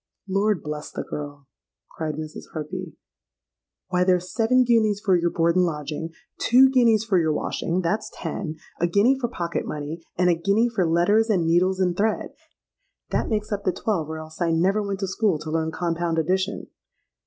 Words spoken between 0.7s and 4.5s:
the girl!' cried Mrs. Harpy. 'Why, there's